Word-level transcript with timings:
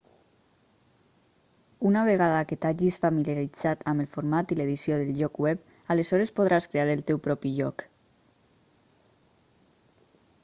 una 1.89 1.99
vegada 2.07 2.37
que 2.51 2.57
t'hagis 2.63 2.97
familiaritzat 3.03 3.83
amb 3.91 4.03
el 4.05 4.09
format 4.13 4.53
i 4.55 4.57
l'edició 4.59 4.97
del 5.01 5.13
lloc 5.19 5.37
web 5.47 5.61
aleshores 5.97 6.33
podràs 6.39 6.69
crear 6.71 6.87
el 6.95 7.03
teu 7.11 7.19
propi 7.29 7.51
lloc 7.59 7.85